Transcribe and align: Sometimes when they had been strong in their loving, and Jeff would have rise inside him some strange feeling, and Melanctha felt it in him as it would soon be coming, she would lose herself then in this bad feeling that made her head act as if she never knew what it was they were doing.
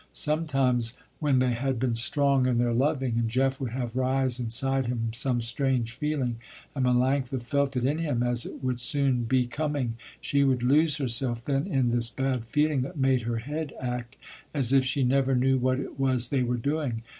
Sometimes 0.13 0.95
when 1.19 1.37
they 1.37 1.53
had 1.53 1.79
been 1.79 1.93
strong 1.93 2.47
in 2.47 2.57
their 2.57 2.73
loving, 2.73 3.19
and 3.19 3.29
Jeff 3.29 3.59
would 3.61 3.69
have 3.69 3.95
rise 3.95 4.39
inside 4.39 4.87
him 4.87 5.11
some 5.13 5.41
strange 5.41 5.91
feeling, 5.91 6.37
and 6.73 6.83
Melanctha 6.87 7.39
felt 7.43 7.77
it 7.77 7.85
in 7.85 7.99
him 7.99 8.23
as 8.23 8.43
it 8.47 8.63
would 8.63 8.79
soon 8.79 9.25
be 9.25 9.45
coming, 9.45 9.97
she 10.19 10.43
would 10.43 10.63
lose 10.63 10.95
herself 10.97 11.45
then 11.45 11.67
in 11.67 11.91
this 11.91 12.09
bad 12.09 12.45
feeling 12.45 12.81
that 12.81 12.97
made 12.97 13.21
her 13.21 13.37
head 13.37 13.73
act 13.79 14.15
as 14.55 14.73
if 14.73 14.83
she 14.83 15.03
never 15.03 15.35
knew 15.35 15.59
what 15.59 15.79
it 15.79 15.99
was 15.99 16.29
they 16.29 16.41
were 16.41 16.57
doing. 16.57 17.03